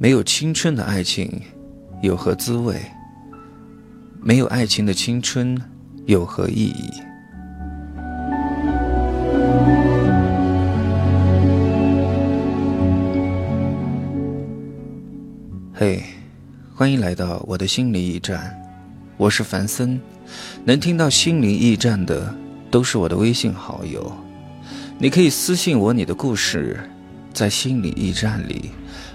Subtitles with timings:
[0.00, 1.42] 没有青春的爱情
[2.02, 2.80] 有何滋味？
[4.22, 5.60] 没有爱情的青春
[6.06, 6.88] 有何意义？
[15.74, 16.04] 嘿，
[16.76, 18.56] 欢迎来到我的心灵驿站，
[19.16, 20.00] 我是凡森。
[20.64, 22.32] 能听到心灵驿站的
[22.70, 24.12] 都是我的微信好友，
[24.96, 26.78] 你可以私信我你的故事，
[27.32, 28.70] 在心灵驿站里。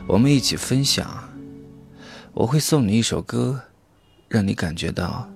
[0.05, 1.07] 我们一起分享，
[2.33, 3.59] 我会送你一首歌，
[4.27, 5.27] 让你感觉到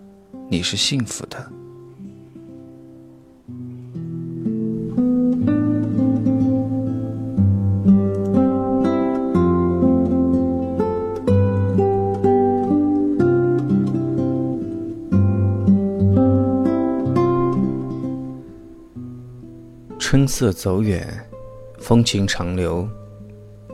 [0.50, 1.52] 你是幸福的。
[19.98, 21.28] 春色走远，
[21.80, 22.88] 风情长留，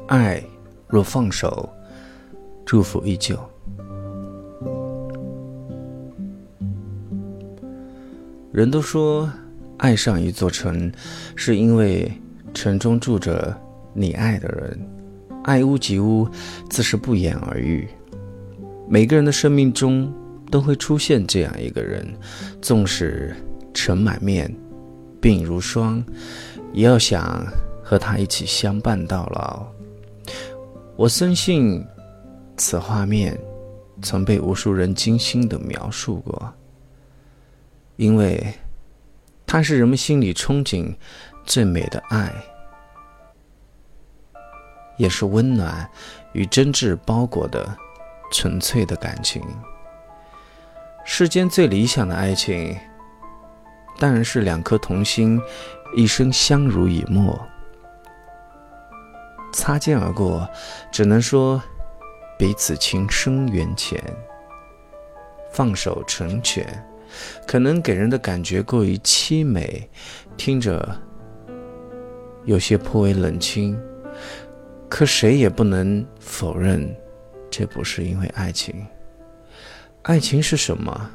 [0.08, 0.44] 爱。
[0.94, 1.68] 若放手，
[2.64, 3.36] 祝福依旧。
[8.52, 9.28] 人都说，
[9.78, 10.92] 爱上一座城，
[11.36, 12.12] 是因为
[12.54, 13.60] 城中住着
[13.92, 14.80] 你爱的人。
[15.46, 16.30] 爱屋及乌，
[16.70, 17.88] 自是不言而喻。
[18.88, 20.14] 每个人的生命中
[20.52, 22.08] 都会出现这样一个人，
[22.62, 23.36] 纵使
[23.74, 24.56] 尘满面，
[25.20, 26.04] 鬓如霜，
[26.72, 27.44] 也要想
[27.84, 29.73] 和他一起相伴到老。
[30.96, 31.84] 我深信，
[32.56, 33.36] 此画面
[34.02, 36.54] 曾被无数人精心的描述过，
[37.96, 38.54] 因为
[39.48, 40.96] 它是人们心里憧憬
[41.46, 42.32] 最美的爱，
[44.98, 45.90] 也是温暖
[46.34, 47.76] 与真挚包裹的
[48.32, 49.42] 纯粹的感情。
[51.04, 52.78] 世间最理想的爱情，
[53.98, 55.42] 当然是两颗同心，
[55.96, 57.38] 一生相濡以沫。
[59.54, 60.46] 擦肩而过，
[60.92, 61.62] 只能说
[62.38, 64.04] 彼此情深缘浅。
[65.52, 66.66] 放手成全，
[67.48, 69.88] 可能给人的感觉过于凄美，
[70.36, 71.00] 听着
[72.44, 73.80] 有些颇为冷清。
[74.90, 76.96] 可谁也不能否认，
[77.50, 78.86] 这不是因为爱情。
[80.02, 81.10] 爱情是什么？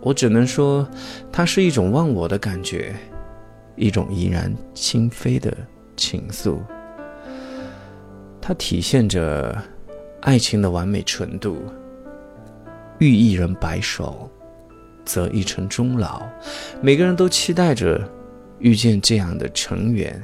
[0.00, 0.88] 我只能说，
[1.30, 2.94] 它是一种忘我的感觉，
[3.76, 5.54] 一种怡然心扉的
[5.96, 6.58] 情愫。
[8.46, 9.56] 它体现着
[10.20, 11.62] 爱情的完美纯度。
[12.98, 14.30] 遇一人白首，
[15.02, 16.22] 则一城终老。
[16.82, 18.06] 每个人都期待着
[18.58, 20.22] 遇见这样的成员，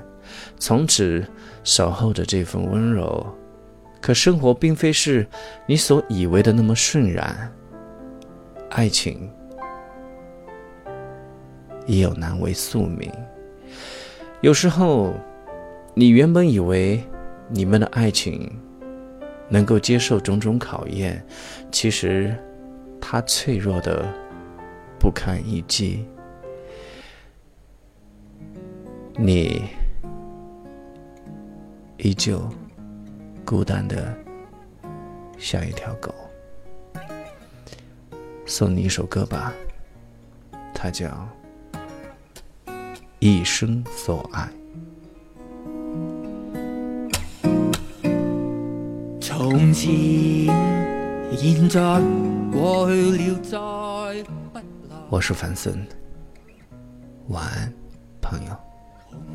[0.58, 1.24] 从此
[1.64, 3.26] 守候着这份温柔。
[4.02, 5.26] 可生活并非是
[5.64, 7.50] 你所以为的那么顺然，
[8.68, 9.30] 爱情
[11.86, 13.10] 也有难为宿命。
[14.42, 15.14] 有时候，
[15.94, 17.02] 你原本以为。
[17.52, 18.48] 你们的爱情
[19.48, 21.24] 能够接受种种考验，
[21.72, 22.32] 其实
[23.00, 24.06] 它脆弱的
[24.98, 26.06] 不堪一击。
[29.16, 29.64] 你
[31.98, 32.48] 依旧
[33.44, 34.16] 孤单的
[35.36, 36.14] 像一条狗。
[38.46, 39.52] 送你一首歌吧，
[40.72, 41.08] 它叫
[43.18, 44.48] 《一生所爱》。
[49.40, 49.90] 从前、
[51.34, 51.80] 现在、
[52.52, 53.56] 过去了，再
[54.24, 54.96] 不来。
[55.08, 55.86] 我是樊森，
[57.28, 57.72] 晚安，
[58.20, 58.50] 朋友。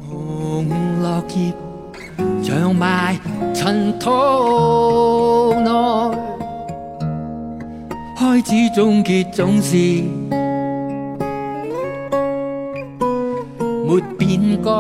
[0.08, 1.52] 红红落叶
[2.44, 3.20] 长埋
[3.52, 4.12] 尘土
[5.62, 5.72] 内，
[8.16, 9.76] 开始终结总是
[13.88, 14.72] 没变改。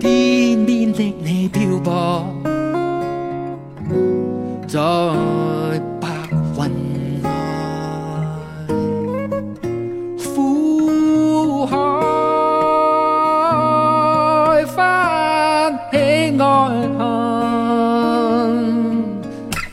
[0.00, 2.26] 天边的你漂泊。
[4.68, 4.78] 在
[5.98, 6.58] 白云
[7.22, 7.26] 外，
[10.22, 11.72] 苦海
[14.66, 15.96] 翻起
[16.38, 16.44] 爱
[16.98, 17.00] 恨，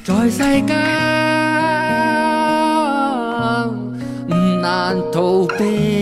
[0.06, 0.70] 在世间
[4.62, 4.64] 难
[5.12, 5.95] 逃避。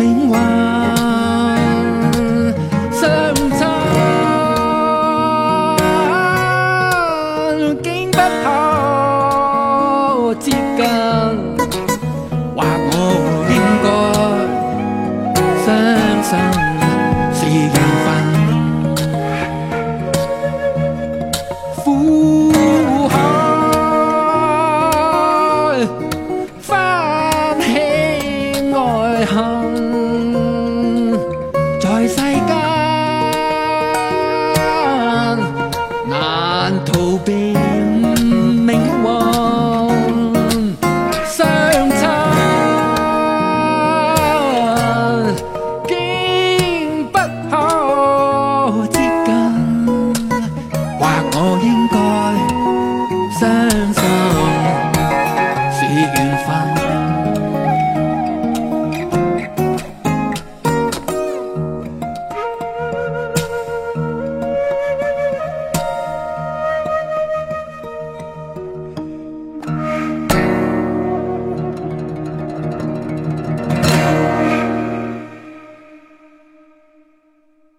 [0.00, 0.32] 命运
[2.90, 3.60] 相亲
[7.82, 10.69] 竟不可接
[36.86, 37.20] Thâu